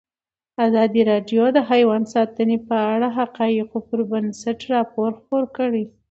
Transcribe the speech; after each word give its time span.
ازادي 0.65 1.01
راډیو 1.11 1.43
د 1.53 1.57
حیوان 1.69 2.03
ساتنه 2.13 2.57
په 2.67 2.75
اړه 2.93 3.07
د 3.11 3.13
حقایقو 3.17 3.77
پر 3.87 3.99
بنسټ 4.11 4.59
راپور 4.73 5.09
خپور 5.19 5.43
کړی. 5.57 5.83